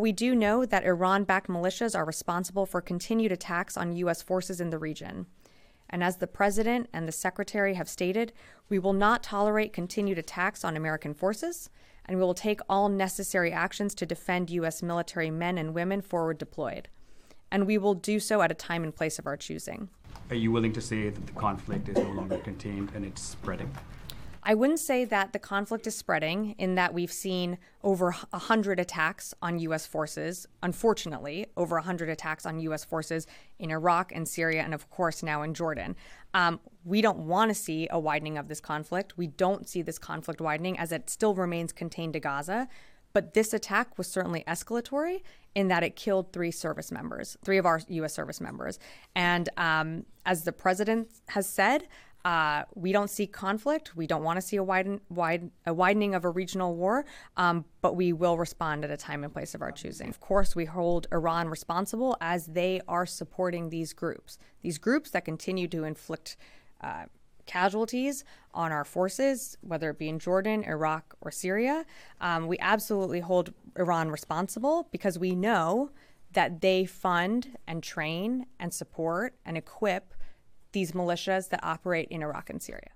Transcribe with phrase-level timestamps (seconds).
[0.00, 4.22] We do know that Iran backed militias are responsible for continued attacks on U.S.
[4.22, 5.26] forces in the region.
[5.90, 8.32] And as the President and the Secretary have stated,
[8.68, 11.68] we will not tolerate continued attacks on American forces,
[12.06, 14.84] and we will take all necessary actions to defend U.S.
[14.84, 16.86] military men and women forward deployed.
[17.50, 19.88] And we will do so at a time and place of our choosing.
[20.30, 23.72] Are you willing to say that the conflict is no longer contained and it's spreading?
[24.48, 29.34] I wouldn't say that the conflict is spreading in that we've seen over 100 attacks
[29.42, 29.84] on U.S.
[29.84, 32.82] forces, unfortunately, over 100 attacks on U.S.
[32.82, 33.26] forces
[33.58, 35.94] in Iraq and Syria, and of course now in Jordan.
[36.32, 39.18] Um, we don't want to see a widening of this conflict.
[39.18, 42.68] We don't see this conflict widening as it still remains contained to Gaza.
[43.12, 45.22] But this attack was certainly escalatory
[45.54, 48.14] in that it killed three service members, three of our U.S.
[48.14, 48.78] service members.
[49.14, 51.88] And um, as the president has said,
[52.28, 53.96] uh, we don't see conflict.
[53.96, 57.06] We don't want to see a, widen, wide, a widening of a regional war,
[57.38, 60.10] um, but we will respond at a time and place of our choosing.
[60.10, 65.24] Of course, we hold Iran responsible as they are supporting these groups, these groups that
[65.24, 66.36] continue to inflict
[66.82, 67.04] uh,
[67.46, 71.86] casualties on our forces, whether it be in Jordan, Iraq, or Syria.
[72.20, 75.92] Um, we absolutely hold Iran responsible because we know
[76.34, 80.12] that they fund and train and support and equip
[80.72, 82.90] these militias that operate in Iraq and Syria.